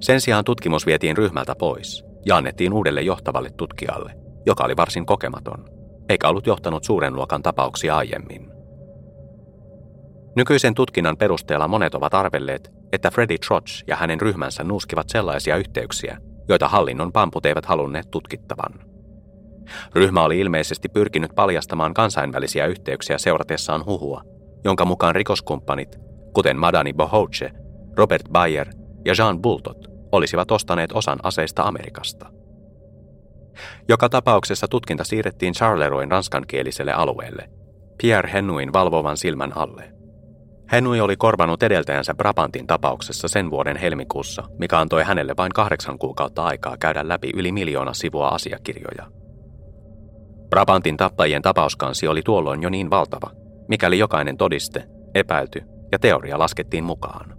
Sen 0.00 0.20
sijaan 0.20 0.44
tutkimus 0.44 0.86
vietiin 0.86 1.16
ryhmältä 1.16 1.54
pois 1.58 2.04
ja 2.26 2.36
annettiin 2.36 2.72
uudelle 2.72 3.02
johtavalle 3.02 3.50
tutkijalle, 3.56 4.14
joka 4.46 4.64
oli 4.64 4.76
varsin 4.76 5.06
kokematon, 5.06 5.64
eikä 6.08 6.28
ollut 6.28 6.46
johtanut 6.46 6.84
suuren 6.84 7.14
luokan 7.14 7.42
tapauksia 7.42 7.96
aiemmin. 7.96 8.50
Nykyisen 10.36 10.74
tutkinnan 10.74 11.16
perusteella 11.16 11.68
monet 11.68 11.94
ovat 11.94 12.14
arvelleet, 12.14 12.70
että 12.92 13.10
Freddie 13.10 13.38
Trotch 13.38 13.84
ja 13.86 13.96
hänen 13.96 14.20
ryhmänsä 14.20 14.64
nuuskivat 14.64 15.08
sellaisia 15.08 15.56
yhteyksiä, 15.56 16.18
joita 16.48 16.68
hallinnon 16.68 17.12
pamput 17.12 17.46
eivät 17.46 17.66
halunneet 17.66 18.10
tutkittavan. 18.10 18.72
Ryhmä 19.94 20.22
oli 20.22 20.40
ilmeisesti 20.40 20.88
pyrkinyt 20.88 21.30
paljastamaan 21.34 21.94
kansainvälisiä 21.94 22.66
yhteyksiä 22.66 23.18
seuratessaan 23.18 23.86
huhua, 23.86 24.22
jonka 24.64 24.84
mukaan 24.84 25.14
rikoskumppanit, 25.14 25.98
kuten 26.34 26.58
Madani 26.58 26.92
Bohouche, 26.92 27.50
Robert 27.96 28.28
Bayer 28.32 28.68
ja 29.04 29.14
Jean 29.18 29.42
Bultot, 29.42 29.88
olisivat 30.12 30.50
ostaneet 30.50 30.92
osan 30.92 31.18
aseista 31.22 31.62
Amerikasta. 31.62 32.26
Joka 33.88 34.08
tapauksessa 34.08 34.68
tutkinta 34.68 35.04
siirrettiin 35.04 35.54
Charleroin 35.54 36.10
ranskankieliselle 36.10 36.92
alueelle, 36.92 37.50
Pierre 38.02 38.32
Hennuin 38.32 38.72
valvovan 38.72 39.16
silmän 39.16 39.56
alle. 39.56 39.94
Henry 40.72 41.00
oli 41.00 41.16
korvanut 41.16 41.62
edeltäjänsä 41.62 42.14
Brabantin 42.14 42.66
tapauksessa 42.66 43.28
sen 43.28 43.50
vuoden 43.50 43.76
helmikuussa, 43.76 44.42
mikä 44.58 44.78
antoi 44.78 45.02
hänelle 45.02 45.34
vain 45.36 45.52
kahdeksan 45.52 45.98
kuukautta 45.98 46.44
aikaa 46.44 46.76
käydä 46.76 47.08
läpi 47.08 47.30
yli 47.34 47.52
miljoona 47.52 47.94
sivua 47.94 48.28
asiakirjoja. 48.28 49.10
Brabantin 50.50 50.96
tappajien 50.96 51.42
tapauskansi 51.42 52.08
oli 52.08 52.22
tuolloin 52.22 52.62
jo 52.62 52.70
niin 52.70 52.90
valtava, 52.90 53.30
mikäli 53.68 53.98
jokainen 53.98 54.36
todiste, 54.36 54.84
epäilty 55.14 55.62
ja 55.92 55.98
teoria 55.98 56.38
laskettiin 56.38 56.84
mukaan. 56.84 57.36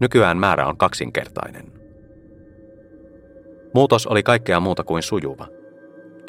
Nykyään 0.00 0.38
määrä 0.38 0.66
on 0.66 0.76
kaksinkertainen. 0.76 1.72
Muutos 3.74 4.06
oli 4.06 4.22
kaikkea 4.22 4.60
muuta 4.60 4.84
kuin 4.84 5.02
sujuva. 5.02 5.46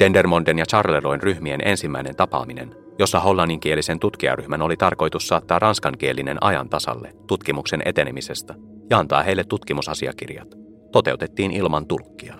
Dendermonden 0.00 0.58
ja 0.58 0.64
Charleroin 0.66 1.22
ryhmien 1.22 1.60
ensimmäinen 1.64 2.16
tapaaminen 2.16 2.74
jossa 2.98 3.20
hollanninkielisen 3.20 3.98
tutkijaryhmän 3.98 4.62
oli 4.62 4.76
tarkoitus 4.76 5.28
saattaa 5.28 5.58
ranskankielinen 5.58 6.38
ajan 6.40 6.68
tasalle 6.68 7.12
tutkimuksen 7.26 7.82
etenemisestä 7.84 8.54
ja 8.90 8.98
antaa 8.98 9.22
heille 9.22 9.44
tutkimusasiakirjat, 9.44 10.48
toteutettiin 10.92 11.50
ilman 11.50 11.86
tulkkia. 11.86 12.34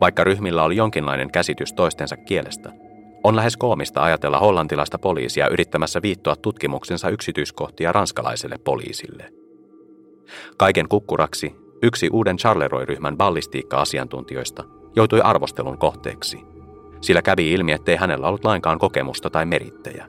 Vaikka 0.00 0.24
ryhmillä 0.24 0.62
oli 0.62 0.76
jonkinlainen 0.76 1.30
käsitys 1.30 1.72
toistensa 1.72 2.16
kielestä, 2.16 2.72
on 3.24 3.36
lähes 3.36 3.56
koomista 3.56 4.02
ajatella 4.02 4.38
hollantilaista 4.38 4.98
poliisia 4.98 5.48
yrittämässä 5.48 6.02
viittoa 6.02 6.36
tutkimuksensa 6.36 7.08
yksityiskohtia 7.08 7.92
ranskalaiselle 7.92 8.58
poliisille. 8.58 9.32
Kaiken 10.56 10.88
kukkuraksi 10.88 11.56
yksi 11.82 12.08
uuden 12.12 12.36
Charleroi-ryhmän 12.36 13.16
ballistiikka-asiantuntijoista 13.16 14.64
joutui 14.96 15.20
arvostelun 15.20 15.78
kohteeksi– 15.78 16.40
sillä 17.00 17.22
kävi 17.22 17.52
ilmi, 17.52 17.72
ettei 17.72 17.96
hänellä 17.96 18.28
ollut 18.28 18.44
lainkaan 18.44 18.78
kokemusta 18.78 19.30
tai 19.30 19.46
merittejä. 19.46 20.06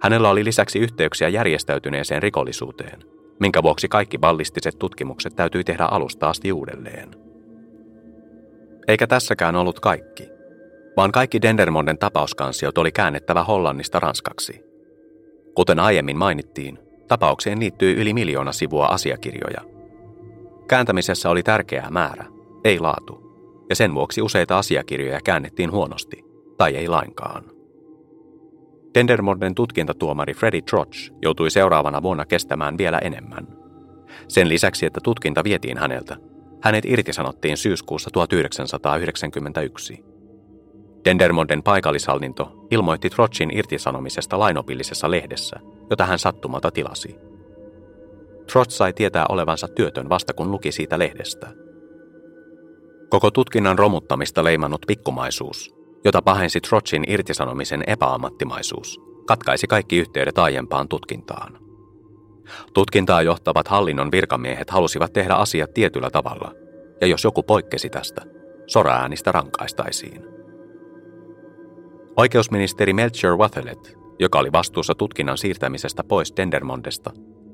Hänellä 0.00 0.30
oli 0.30 0.44
lisäksi 0.44 0.78
yhteyksiä 0.78 1.28
järjestäytyneeseen 1.28 2.22
rikollisuuteen, 2.22 3.04
minkä 3.40 3.62
vuoksi 3.62 3.88
kaikki 3.88 4.18
ballistiset 4.18 4.78
tutkimukset 4.78 5.36
täytyi 5.36 5.64
tehdä 5.64 5.84
alusta 5.84 6.28
asti 6.30 6.52
uudelleen. 6.52 7.10
Eikä 8.88 9.06
tässäkään 9.06 9.56
ollut 9.56 9.80
kaikki, 9.80 10.28
vaan 10.96 11.12
kaikki 11.12 11.42
Dendermonden 11.42 11.98
tapauskansiot 11.98 12.78
oli 12.78 12.92
käännettävä 12.92 13.44
Hollannista 13.44 14.00
ranskaksi. 14.00 14.60
Kuten 15.54 15.78
aiemmin 15.78 16.16
mainittiin, 16.16 16.78
tapaukseen 17.08 17.60
liittyy 17.60 18.00
yli 18.00 18.14
miljoona 18.14 18.52
sivua 18.52 18.86
asiakirjoja. 18.86 19.60
Kääntämisessä 20.68 21.30
oli 21.30 21.42
tärkeää 21.42 21.90
määrä, 21.90 22.24
ei 22.64 22.78
laatu 22.78 23.22
ja 23.70 23.76
sen 23.76 23.94
vuoksi 23.94 24.22
useita 24.22 24.58
asiakirjoja 24.58 25.20
käännettiin 25.24 25.72
huonosti, 25.72 26.24
tai 26.58 26.76
ei 26.76 26.88
lainkaan. 26.88 27.44
Dendermorden 28.94 29.54
tutkintatuomari 29.54 30.34
Freddie 30.34 30.62
Trotch 30.62 31.12
joutui 31.22 31.50
seuraavana 31.50 32.02
vuonna 32.02 32.24
kestämään 32.24 32.78
vielä 32.78 32.98
enemmän. 32.98 33.46
Sen 34.28 34.48
lisäksi, 34.48 34.86
että 34.86 35.00
tutkinta 35.02 35.44
vietiin 35.44 35.78
häneltä, 35.78 36.16
hänet 36.62 36.84
irtisanottiin 36.84 37.56
syyskuussa 37.56 38.10
1991. 38.10 40.11
Dendermonden 41.04 41.62
paikallishallinto 41.62 42.66
ilmoitti 42.70 43.10
Trotchin 43.10 43.58
irtisanomisesta 43.58 44.38
lainopillisessa 44.38 45.10
lehdessä, 45.10 45.60
jota 45.90 46.06
hän 46.06 46.18
sattumalta 46.18 46.70
tilasi. 46.70 47.16
Trotz 48.52 48.72
sai 48.72 48.92
tietää 48.92 49.26
olevansa 49.28 49.68
työtön 49.68 50.08
vasta 50.08 50.32
kun 50.32 50.50
luki 50.50 50.72
siitä 50.72 50.98
lehdestä. 50.98 51.48
Koko 53.10 53.30
tutkinnan 53.30 53.78
romuttamista 53.78 54.44
leimannut 54.44 54.82
pikkumaisuus, 54.86 55.74
jota 56.04 56.22
pahensi 56.22 56.60
Trotsin 56.60 57.04
irtisanomisen 57.08 57.84
epäammattimaisuus, 57.86 59.00
katkaisi 59.26 59.66
kaikki 59.66 59.98
yhteydet 59.98 60.38
aiempaan 60.38 60.88
tutkintaan. 60.88 61.58
Tutkintaa 62.74 63.22
johtavat 63.22 63.68
hallinnon 63.68 64.12
virkamiehet 64.12 64.70
halusivat 64.70 65.12
tehdä 65.12 65.34
asiat 65.34 65.74
tietyllä 65.74 66.10
tavalla, 66.10 66.52
ja 67.00 67.06
jos 67.06 67.24
joku 67.24 67.42
poikkesi 67.42 67.90
tästä, 67.90 68.22
soraäänistä 68.66 69.32
rankaistaisiin. 69.32 70.31
Oikeusministeri 72.16 72.92
Melchior 72.92 73.36
Wathelet, 73.36 73.96
joka 74.18 74.38
oli 74.38 74.52
vastuussa 74.52 74.94
tutkinnan 74.94 75.38
siirtämisestä 75.38 76.04
pois 76.04 76.32
Dendermondesta, 76.36 77.10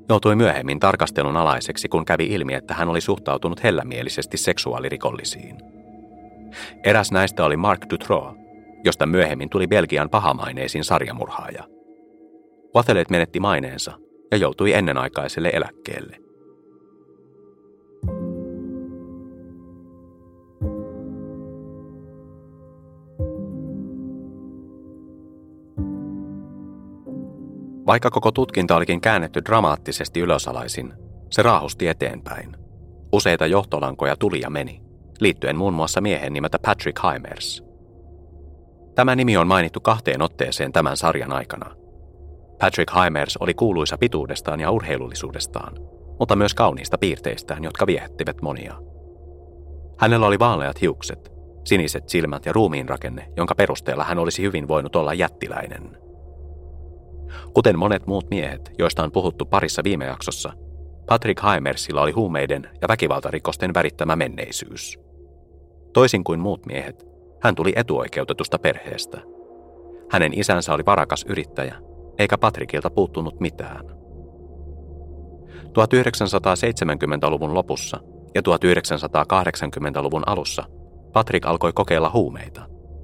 joutui 0.09 0.35
myöhemmin 0.35 0.79
tarkastelun 0.79 1.37
alaiseksi, 1.37 1.89
kun 1.89 2.05
kävi 2.05 2.25
ilmi, 2.25 2.53
että 2.53 2.73
hän 2.73 2.89
oli 2.89 3.01
suhtautunut 3.01 3.63
hellämielisesti 3.63 4.37
seksuaalirikollisiin. 4.37 5.57
Eräs 6.83 7.11
näistä 7.11 7.45
oli 7.45 7.57
Mark 7.57 7.81
Dutroux, 7.89 8.37
josta 8.83 9.05
myöhemmin 9.05 9.49
tuli 9.49 9.67
Belgian 9.67 10.09
pahamaineisin 10.09 10.83
sarjamurhaaja. 10.83 11.63
Wathelet 12.75 13.09
menetti 13.09 13.39
maineensa 13.39 13.91
ja 14.31 14.37
joutui 14.37 14.73
ennenaikaiselle 14.73 15.49
eläkkeelle. 15.53 16.28
Vaikka 27.89 28.09
koko 28.09 28.31
tutkinta 28.31 28.75
olikin 28.75 29.01
käännetty 29.01 29.41
dramaattisesti 29.45 30.19
ylösalaisin, 30.19 30.93
se 31.31 31.41
raahusti 31.41 31.87
eteenpäin. 31.87 32.55
Useita 33.13 33.45
johtolankoja 33.45 34.15
tuli 34.15 34.41
ja 34.41 34.49
meni, 34.49 34.81
liittyen 35.19 35.55
muun 35.55 35.73
muassa 35.73 36.01
miehen 36.01 36.33
nimeltä 36.33 36.59
Patrick 36.59 37.03
Heimers. 37.03 37.63
Tämä 38.95 39.15
nimi 39.15 39.37
on 39.37 39.47
mainittu 39.47 39.79
kahteen 39.79 40.21
otteeseen 40.21 40.71
tämän 40.71 40.97
sarjan 40.97 41.33
aikana. 41.33 41.75
Patrick 42.59 42.95
Heimers 42.95 43.37
oli 43.37 43.53
kuuluisa 43.53 43.97
pituudestaan 43.97 44.59
ja 44.59 44.71
urheilullisuudestaan, 44.71 45.73
mutta 46.19 46.35
myös 46.35 46.53
kauniista 46.53 46.97
piirteistään, 46.97 47.63
jotka 47.63 47.87
viehättivät 47.87 48.41
monia. 48.41 48.73
Hänellä 49.97 50.27
oli 50.27 50.39
vaaleat 50.39 50.81
hiukset, 50.81 51.31
siniset 51.65 52.09
silmät 52.09 52.45
ja 52.45 52.53
ruumiin 52.53 52.89
rakenne, 52.89 53.29
jonka 53.37 53.55
perusteella 53.55 54.03
hän 54.03 54.19
olisi 54.19 54.41
hyvin 54.41 54.67
voinut 54.67 54.95
olla 54.95 55.13
jättiläinen– 55.13 55.89
Kuten 57.53 57.79
monet 57.79 58.07
muut 58.07 58.29
miehet, 58.29 58.71
joista 58.79 59.03
on 59.03 59.11
puhuttu 59.11 59.45
parissa 59.45 59.83
viime 59.83 60.05
jaksossa, 60.05 60.53
Patrick 61.09 61.43
Heimersilla 61.43 62.01
oli 62.01 62.11
huumeiden 62.11 62.69
ja 62.81 62.87
väkivaltarikosten 62.87 63.73
värittämä 63.73 64.15
menneisyys. 64.15 64.99
Toisin 65.93 66.23
kuin 66.23 66.39
muut 66.39 66.65
miehet, 66.65 67.07
hän 67.41 67.55
tuli 67.55 67.73
etuoikeutetusta 67.75 68.59
perheestä. 68.59 69.21
Hänen 70.11 70.39
isänsä 70.39 70.73
oli 70.73 70.85
varakas 70.85 71.25
yrittäjä, 71.29 71.75
eikä 72.19 72.37
Patrickilta 72.37 72.89
puuttunut 72.89 73.39
mitään. 73.39 73.85
1970-luvun 75.65 77.53
lopussa 77.53 77.99
ja 78.35 78.41
1980-luvun 78.41 80.23
alussa 80.25 80.63
Patrick 81.13 81.45
alkoi 81.45 81.73
kokeilla 81.73 82.09
huumeita, 82.13 82.61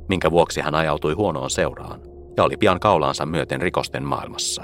minkä 0.09 0.31
vuoksi 0.31 0.61
hän 0.61 0.75
ajautui 0.75 1.13
huonoon 1.13 1.49
seuraan– 1.49 1.99
ja 2.37 2.43
oli 2.43 2.57
pian 2.57 2.79
kaulaansa 2.79 3.25
myöten 3.25 3.61
rikosten 3.61 4.03
maailmassa. 4.03 4.63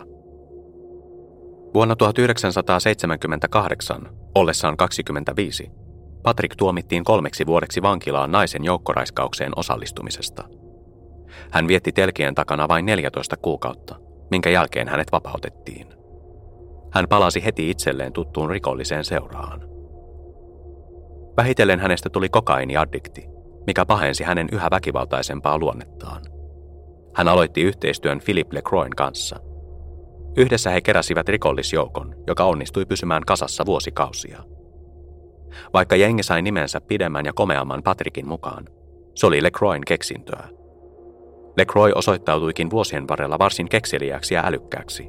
Vuonna 1.73 1.95
1978, 1.95 4.09
ollessaan 4.35 4.77
25, 4.77 5.71
Patrick 6.23 6.55
tuomittiin 6.55 7.03
kolmeksi 7.03 7.45
vuodeksi 7.45 7.81
vankilaan 7.81 8.31
naisen 8.31 8.63
joukkoraiskaukseen 8.63 9.51
osallistumisesta. 9.55 10.43
Hän 11.51 11.67
vietti 11.67 11.91
telkien 11.91 12.35
takana 12.35 12.67
vain 12.67 12.85
14 12.85 13.37
kuukautta, 13.37 13.95
minkä 14.31 14.49
jälkeen 14.49 14.87
hänet 14.87 15.11
vapautettiin. 15.11 15.87
Hän 16.93 17.05
palasi 17.09 17.45
heti 17.45 17.69
itselleen 17.69 18.13
tuttuun 18.13 18.49
rikolliseen 18.49 19.03
seuraan. 19.03 19.61
Vähitellen 21.37 21.79
hänestä 21.79 22.09
tuli 22.09 22.29
kokainiaddikti, 22.29 23.25
mikä 23.67 23.85
pahensi 23.85 24.23
hänen 24.23 24.47
yhä 24.51 24.67
väkivaltaisempaa 24.71 25.57
luonnettaan. 25.57 26.21
Hän 27.13 27.27
aloitti 27.27 27.61
yhteistyön 27.61 28.19
Philip 28.25 28.53
LeCroin 28.53 28.95
kanssa. 28.95 29.39
Yhdessä 30.37 30.69
he 30.69 30.81
keräsivät 30.81 31.29
rikollisjoukon, 31.29 32.15
joka 32.27 32.43
onnistui 32.43 32.85
pysymään 32.85 33.23
kasassa 33.27 33.65
vuosikausia. 33.65 34.43
Vaikka 35.73 35.95
jengi 35.95 36.23
sai 36.23 36.41
nimensä 36.41 36.81
pidemmän 36.81 37.25
ja 37.25 37.33
komeamman 37.33 37.83
Patrickin 37.83 38.27
mukaan, 38.27 38.65
se 39.15 39.27
oli 39.27 39.43
LeCroin 39.43 39.81
keksintöä. 39.87 40.47
LeCroy 41.57 41.91
osoittautuikin 41.95 42.69
vuosien 42.69 43.07
varrella 43.07 43.39
varsin 43.39 43.69
kekseliäksi 43.69 44.33
ja 44.33 44.43
älykkääksi. 44.45 45.07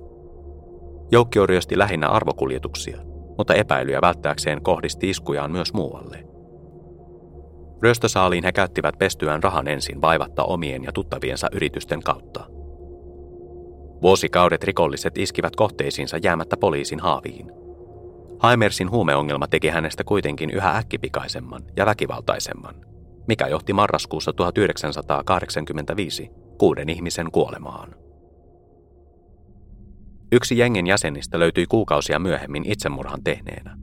Joukki 1.13 1.39
ryösti 1.47 1.79
lähinnä 1.79 2.09
arvokuljetuksia, 2.09 2.99
mutta 3.39 3.55
epäilyjä 3.55 4.01
välttääkseen 4.01 4.63
kohdisti 4.63 5.11
iskujaan 5.11 5.53
myös 5.53 5.73
muualle– 5.73 6.22
Ryöstösaaliin 7.83 8.45
he 8.45 8.53
käyttivät 8.53 8.99
pestyään 8.99 9.43
rahan 9.43 9.69
ensin 9.69 10.01
vaivatta 10.01 10.45
omien 10.45 10.85
ja 10.85 10.93
tuttaviensa 10.93 11.49
yritysten 11.53 12.03
kautta. 12.03 12.47
Vuosikaudet 14.03 14.65
rikolliset 14.65 15.19
iskivät 15.19 15.57
kohteisiinsa 15.57 16.17
jäämättä 16.17 16.57
poliisin 16.57 17.01
haaviin. 17.01 17.53
Haimersin 18.39 18.91
huumeongelma 18.91 19.47
teki 19.47 19.69
hänestä 19.69 20.05
kuitenkin 20.05 20.51
yhä 20.51 20.77
äkkipikaisemman 20.77 21.63
ja 21.77 21.87
väkivaltaisemman, 21.87 22.75
mikä 23.29 23.47
johti 23.47 23.73
marraskuussa 23.73 24.33
1985 24.33 26.31
kuuden 26.59 26.89
ihmisen 26.89 27.31
kuolemaan. 27.31 27.95
Yksi 30.33 30.59
jengin 30.59 30.87
jäsenistä 30.87 31.39
löytyi 31.39 31.67
kuukausia 31.67 32.19
myöhemmin 32.19 32.63
itsemurhan 32.67 33.25
tehneenä. 33.25 33.82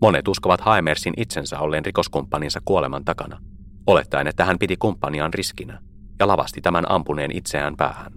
Monet 0.00 0.28
uskovat 0.28 0.60
Haimersin 0.60 1.14
itsensä 1.16 1.58
olleen 1.58 1.84
rikoskumppaninsa 1.84 2.60
kuoleman 2.64 3.04
takana, 3.04 3.38
olettaen, 3.86 4.26
että 4.26 4.44
hän 4.44 4.58
piti 4.58 4.76
kumppaniaan 4.76 5.34
riskinä 5.34 5.80
ja 6.18 6.28
lavasti 6.28 6.60
tämän 6.60 6.90
ampuneen 6.90 7.36
itseään 7.36 7.76
päähän. 7.76 8.12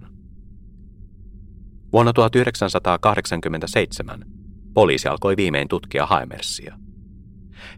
Vuonna 1.92 2.12
1987 2.12 4.24
poliisi 4.74 5.08
alkoi 5.08 5.36
viimein 5.36 5.68
tutkia 5.68 6.06
Haimersia. 6.06 6.78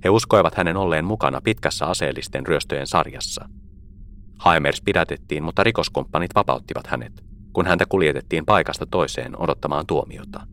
He 0.05 0.11
uskoivat 0.11 0.55
hänen 0.55 0.77
olleen 0.77 1.05
mukana 1.05 1.40
pitkässä 1.40 1.87
aseellisten 1.87 2.47
ryöstöjen 2.47 2.87
sarjassa. 2.87 3.49
Haimers 4.38 4.83
pidätettiin, 4.83 5.42
mutta 5.42 5.64
rikoskumppanit 5.64 6.35
vapauttivat 6.35 6.87
hänet, 6.87 7.25
kun 7.53 7.66
häntä 7.66 7.85
kuljetettiin 7.88 8.47
paikasta 8.47 8.87
toiseen 8.87 9.40
odottamaan 9.40 9.87
tuomiota. 9.87 10.47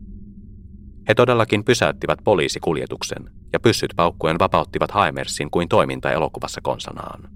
He 1.08 1.14
todellakin 1.14 1.64
pysäyttivät 1.64 2.18
poliisikuljetuksen 2.24 3.30
ja 3.52 3.60
pyssyt 3.60 3.92
paukkuen 3.96 4.38
vapauttivat 4.38 4.90
Haimersin 4.90 5.50
kuin 5.50 5.68
toiminta 5.68 6.12
elokuvassa 6.12 6.60
konsanaan. 6.60 7.28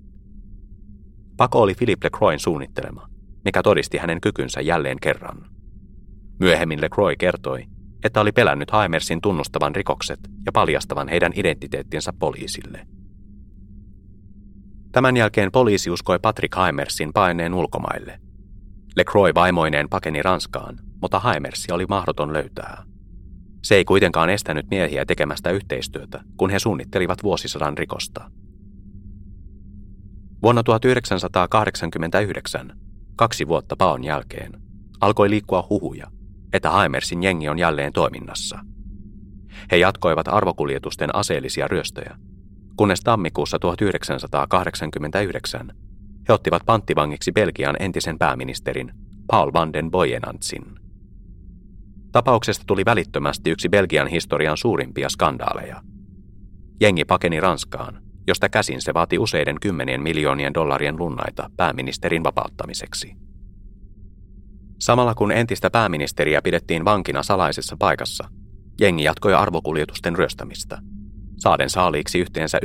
Pako 1.37 1.63
oli 1.63 1.75
Philip 1.75 2.05
LeCroin 2.05 2.39
suunnittelema, 2.39 3.09
mikä 3.45 3.63
todisti 3.63 3.99
hänen 3.99 4.21
kykynsä 4.21 4.61
jälleen 4.61 4.97
kerran. 5.03 5.47
Myöhemmin 6.41 6.81
LeCroy 6.81 7.17
kertoi, 7.17 7.67
että 8.05 8.21
oli 8.21 8.33
pelännyt 8.33 8.71
Haimersin 8.71 9.21
tunnustavan 9.21 9.75
rikokset 9.75 10.21
ja 10.47 10.53
paljastavan 10.53 11.09
heidän 11.09 11.33
identiteettinsä 11.35 12.13
poliisille. 12.19 12.87
Tämän 14.93 15.17
jälkeen 15.17 15.53
poliisi 15.53 15.91
uskoi 15.91 16.19
Patrick 16.19 16.55
Haimersin 16.55 17.13
paineen 17.13 17.55
ulkomaille. 17.55 18.21
LeCroy 18.97 19.35
vaimoineen 19.35 19.89
pakeni 19.89 20.23
Ranskaan, 20.23 20.79
mutta 21.03 21.19
Haimersia 21.19 21.75
oli 21.75 21.87
mahdoton 21.89 22.33
löytää. 22.33 22.85
Se 23.63 23.75
ei 23.75 23.85
kuitenkaan 23.85 24.31
estänyt 24.31 24.67
miehiä 24.71 25.07
tekemästä 25.07 25.51
yhteistyötä, 25.51 26.21
kun 26.37 26.51
he 26.51 26.59
suunnittelivat 26.59 27.23
vuosisadan 27.23 27.79
rikosta. 27.79 28.31
Vuonna 30.43 30.63
1989, 30.63 32.73
kaksi 33.17 33.49
vuotta 33.49 33.77
paon 33.77 34.05
jälkeen, 34.05 34.53
alkoi 35.01 35.31
liikkua 35.31 35.67
huhuja, 35.71 36.07
että 36.53 36.71
Haimersin 36.71 37.23
jengi 37.23 37.49
on 37.49 37.59
jälleen 37.59 37.93
toiminnassa. 37.93 38.59
He 39.71 39.77
jatkoivat 39.77 40.29
arvokuljetusten 40.29 41.17
aseellisia 41.17 41.69
ryöstöjä, 41.69 42.17
kunnes 42.77 43.01
tammikuussa 43.01 43.59
1989 43.59 45.73
he 46.29 46.33
ottivat 46.33 46.63
panttivangiksi 46.67 47.33
Belgian 47.33 47.77
entisen 47.79 48.19
pääministerin 48.19 48.93
Paul 49.27 49.53
van 49.53 49.73
den 49.73 49.91
Boyenantsin. 49.91 50.65
Tapauksesta 52.13 52.65
tuli 52.67 52.85
välittömästi 52.85 53.51
yksi 53.51 53.69
Belgian 53.69 54.07
historian 54.07 54.57
suurimpia 54.57 55.09
skandaaleja. 55.09 55.83
Jengi 56.81 57.05
pakeni 57.05 57.41
Ranskaan, 57.41 58.03
josta 58.27 58.49
käsin 58.49 58.83
se 58.83 58.95
vaati 58.95 59.19
useiden 59.19 59.57
kymmenien 59.61 60.03
miljoonien 60.03 60.55
dollarien 60.55 60.99
lunnaita 60.99 61.51
pääministerin 61.57 62.25
vapauttamiseksi. 62.25 63.17
Samalla 64.81 65.15
kun 65.15 65.33
entistä 65.33 65.71
pääministeriä 65.71 66.43
pidettiin 66.43 66.85
vankina 66.85 67.23
salaisessa 67.23 67.77
paikassa, 67.79 68.29
jengi 68.81 69.05
jatkoi 69.05 69.35
arvokuljetusten 69.35 70.17
ryöstämistä, 70.17 70.79
saaden 71.37 71.71
saaliiksi 71.71 72.19
yhteensä 72.19 72.59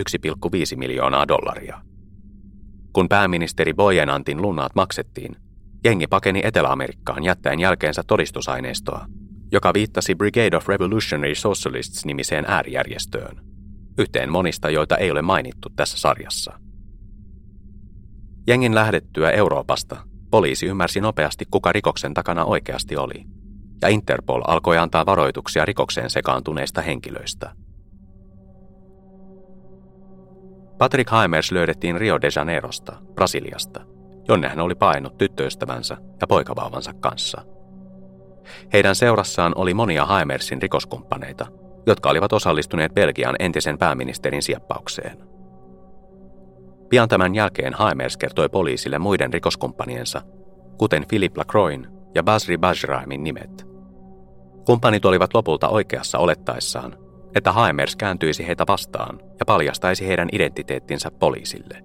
1,5 0.73 0.77
miljoonaa 0.77 1.27
dollaria. 1.27 1.81
Kun 2.93 3.09
pääministeri 3.09 3.73
Boyenantin 3.73 4.41
lunnaat 4.41 4.75
maksettiin, 4.75 5.35
jengi 5.83 6.07
pakeni 6.07 6.41
Etelä-Amerikkaan 6.43 7.23
jättäen 7.23 7.59
jälkeensä 7.59 8.03
todistusaineistoa, 8.07 9.05
joka 9.53 9.73
viittasi 9.73 10.15
Brigade 10.15 10.57
of 10.57 10.67
Revolutionary 10.67 11.35
Socialists 11.35 12.05
nimiseen 12.05 12.45
äärijärjestöön, 12.47 13.41
yhteen 13.97 14.31
monista, 14.31 14.69
joita 14.69 14.97
ei 14.97 15.11
ole 15.11 15.21
mainittu 15.21 15.69
tässä 15.75 15.97
sarjassa. 15.97 16.59
Jengin 18.47 18.75
lähdettyä 18.75 19.31
Euroopasta 19.31 19.97
poliisi 20.31 20.65
ymmärsi 20.65 21.01
nopeasti, 21.01 21.45
kuka 21.51 21.71
rikoksen 21.71 22.13
takana 22.13 22.45
oikeasti 22.45 22.97
oli, 22.97 23.25
ja 23.81 23.87
Interpol 23.87 24.41
alkoi 24.47 24.77
antaa 24.77 25.05
varoituksia 25.05 25.65
rikokseen 25.65 26.09
sekaantuneista 26.09 26.81
henkilöistä. 26.81 27.51
Patrick 30.77 31.09
Haimers 31.09 31.51
löydettiin 31.51 31.97
Rio 31.97 32.21
de 32.21 32.29
Janeirosta, 32.35 33.01
Brasiliasta, 33.13 33.85
jonne 34.27 34.49
hän 34.49 34.59
oli 34.59 34.75
painut 34.75 35.17
tyttöystävänsä 35.17 35.97
ja 36.21 36.27
poikavauvansa 36.27 36.93
kanssa. 36.93 37.52
Heidän 38.73 38.95
seurassaan 38.95 39.53
oli 39.55 39.73
monia 39.73 40.05
Haimersin 40.05 40.61
rikoskumppaneita, 40.61 41.45
jotka 41.85 42.09
olivat 42.09 42.33
osallistuneet 42.33 42.93
Belgian 42.93 43.35
entisen 43.39 43.77
pääministerin 43.77 44.41
sieppaukseen– 44.41 45.17
Pian 46.93 47.09
tämän 47.09 47.35
jälkeen 47.35 47.73
Haemers 47.73 48.17
kertoi 48.17 48.49
poliisille 48.49 48.99
muiden 48.99 49.33
rikoskumppaniensa, 49.33 50.21
kuten 50.77 51.05
Philip 51.07 51.37
Lacroixin 51.37 51.87
ja 52.15 52.23
Basri 52.23 52.57
Bajraimin 52.57 53.23
nimet. 53.23 53.67
Kumppanit 54.65 55.05
olivat 55.05 55.33
lopulta 55.33 55.69
oikeassa 55.69 56.17
olettaessaan, 56.17 56.97
että 57.35 57.51
Haemers 57.51 57.95
kääntyisi 57.95 58.47
heitä 58.47 58.63
vastaan 58.67 59.19
ja 59.39 59.45
paljastaisi 59.45 60.07
heidän 60.07 60.29
identiteettinsä 60.31 61.11
poliisille. 61.11 61.83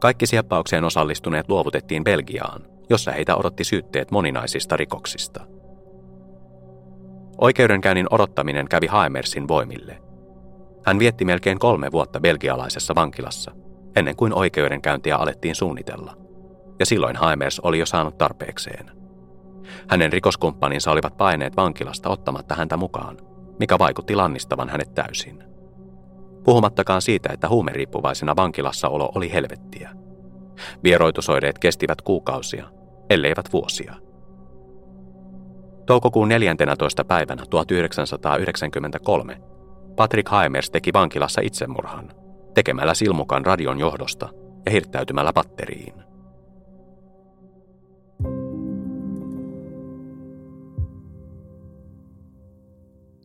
Kaikki 0.00 0.26
sieppaukseen 0.26 0.84
osallistuneet 0.84 1.48
luovutettiin 1.48 2.04
Belgiaan, 2.04 2.62
jossa 2.92 3.12
heitä 3.12 3.36
odotti 3.36 3.64
syytteet 3.64 4.10
moninaisista 4.10 4.76
rikoksista. 4.76 5.46
Oikeudenkäynnin 7.38 8.06
odottaminen 8.10 8.68
kävi 8.68 8.86
Haemersin 8.86 9.48
voimille– 9.48 9.98
hän 10.86 10.98
vietti 10.98 11.24
melkein 11.24 11.58
kolme 11.58 11.92
vuotta 11.92 12.20
belgialaisessa 12.20 12.94
vankilassa, 12.94 13.50
ennen 13.96 14.16
kuin 14.16 14.34
oikeudenkäyntiä 14.34 15.16
alettiin 15.16 15.54
suunnitella. 15.54 16.16
Ja 16.78 16.86
silloin 16.86 17.16
Haimers 17.16 17.60
oli 17.60 17.78
jo 17.78 17.86
saanut 17.86 18.18
tarpeekseen. 18.18 18.90
Hänen 19.88 20.12
rikoskumppaninsa 20.12 20.90
olivat 20.90 21.16
paineet 21.16 21.56
vankilasta 21.56 22.08
ottamatta 22.08 22.54
häntä 22.54 22.76
mukaan, 22.76 23.16
mikä 23.58 23.78
vaikutti 23.78 24.14
lannistavan 24.14 24.68
hänet 24.68 24.94
täysin. 24.94 25.44
Puhumattakaan 26.44 27.02
siitä, 27.02 27.32
että 27.32 27.48
huumeriippuvaisena 27.48 28.36
vankilassa 28.36 28.88
olo 28.88 29.12
oli 29.14 29.32
helvettiä. 29.32 29.90
Vieroitusoireet 30.84 31.58
kestivät 31.58 32.02
kuukausia, 32.02 32.68
elleivät 33.12 33.52
vuosia. 33.52 33.94
Toukokuun 35.86 36.28
14. 36.28 37.04
päivänä 37.04 37.42
1993 37.50 39.40
Patrick 39.96 40.28
Haemers 40.28 40.70
teki 40.70 40.92
vankilassa 40.92 41.40
itsemurhan, 41.44 42.12
tekemällä 42.54 42.94
silmukan 42.94 43.46
radion 43.46 43.78
johdosta 43.78 44.28
ja 44.66 44.72
hirttäytymällä 44.72 45.32
batteriin. 45.32 45.94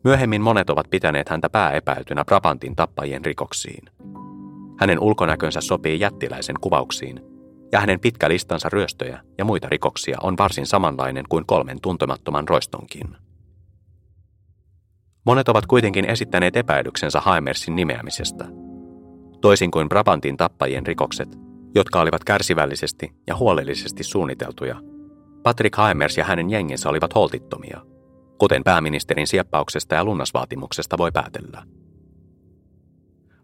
Myöhemmin 0.04 0.42
monet 0.42 0.70
ovat 0.70 0.90
pitäneet 0.90 1.28
häntä 1.28 1.50
pääepäiltynä 1.50 2.24
Brabantin 2.24 2.76
tappajien 2.76 3.24
rikoksiin. 3.24 3.90
Hänen 4.78 5.00
ulkonäkönsä 5.00 5.60
sopii 5.60 6.00
jättiläisen 6.00 6.56
kuvauksiin, 6.60 7.27
ja 7.72 7.80
hänen 7.80 8.00
pitkä 8.00 8.28
listansa 8.28 8.68
ryöstöjä 8.68 9.20
ja 9.38 9.44
muita 9.44 9.68
rikoksia 9.68 10.18
on 10.22 10.34
varsin 10.38 10.66
samanlainen 10.66 11.24
kuin 11.28 11.46
kolmen 11.46 11.80
tuntemattoman 11.82 12.48
roistonkin. 12.48 13.16
Monet 15.26 15.48
ovat 15.48 15.66
kuitenkin 15.66 16.04
esittäneet 16.04 16.56
epäilyksensä 16.56 17.20
Haimersin 17.20 17.76
nimeämisestä. 17.76 18.44
Toisin 19.40 19.70
kuin 19.70 19.88
Brabantin 19.88 20.36
tappajien 20.36 20.86
rikokset, 20.86 21.28
jotka 21.74 22.00
olivat 22.00 22.24
kärsivällisesti 22.24 23.12
ja 23.26 23.36
huolellisesti 23.36 24.04
suunniteltuja, 24.04 24.80
Patrick 25.42 25.76
Haimers 25.76 26.18
ja 26.18 26.24
hänen 26.24 26.50
jenginsä 26.50 26.88
olivat 26.88 27.14
holtittomia, 27.14 27.80
kuten 28.38 28.64
pääministerin 28.64 29.26
sieppauksesta 29.26 29.94
ja 29.94 30.04
lunnasvaatimuksesta 30.04 30.98
voi 30.98 31.10
päätellä. 31.12 31.62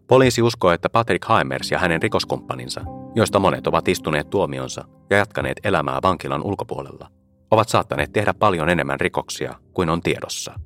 Poliisi 0.07 0.41
uskoo, 0.41 0.71
että 0.71 0.89
Patrick 0.89 1.25
Haimers 1.25 1.71
ja 1.71 1.79
hänen 1.79 2.01
rikoskumppaninsa, 2.01 2.81
joista 3.15 3.39
monet 3.39 3.67
ovat 3.67 3.87
istuneet 3.87 4.29
tuomionsa 4.29 4.85
ja 5.09 5.17
jatkaneet 5.17 5.59
elämää 5.63 5.99
vankilan 6.03 6.43
ulkopuolella, 6.43 7.11
ovat 7.51 7.69
saattaneet 7.69 8.13
tehdä 8.13 8.33
paljon 8.33 8.69
enemmän 8.69 8.99
rikoksia 8.99 9.55
kuin 9.73 9.89
on 9.89 10.01
tiedossa. 10.01 10.59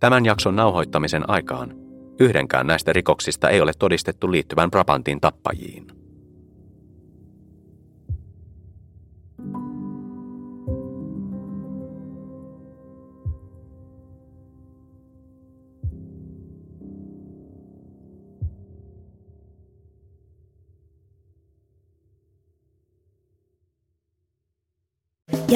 Tämän 0.00 0.24
jakson 0.24 0.56
nauhoittamisen 0.56 1.30
aikaan 1.30 1.74
yhdenkään 2.20 2.66
näistä 2.66 2.92
rikoksista 2.92 3.50
ei 3.50 3.60
ole 3.60 3.72
todistettu 3.78 4.32
liittyvän 4.32 4.70
Brabantin 4.70 5.20
tappajiin. 5.20 5.95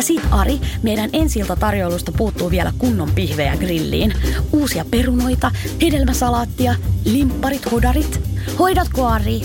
Ja 0.00 0.04
sit 0.04 0.22
Ari, 0.30 0.60
meidän 0.82 1.10
ensilta 1.12 1.56
tarjoilusta 1.56 2.12
puuttuu 2.12 2.50
vielä 2.50 2.72
kunnon 2.78 3.10
pihvejä 3.14 3.56
grilliin. 3.56 4.14
Uusia 4.52 4.84
perunoita, 4.90 5.50
hedelmäsalaattia, 5.82 6.74
limpparit, 7.04 7.70
hudarit. 7.70 8.20
Hoidatko 8.58 9.06
Ari? 9.06 9.40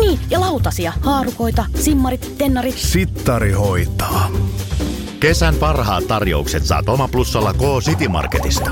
Niin, 0.00 0.20
ja 0.30 0.40
lautasia, 0.40 0.92
haarukoita, 1.00 1.64
simmarit, 1.80 2.38
tennarit. 2.38 2.78
Sittari 2.78 3.52
hoitaa. 3.52 4.30
Kesän 5.20 5.54
parhaat 5.54 6.06
tarjoukset 6.06 6.66
saat 6.66 6.88
Oma 6.88 7.08
Plussalla 7.08 7.52
K-City 7.52 8.08
Marketista. 8.08 8.70